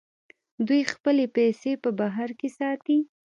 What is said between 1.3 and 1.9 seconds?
پیسې په